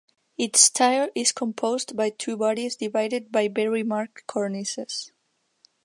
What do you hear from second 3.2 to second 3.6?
by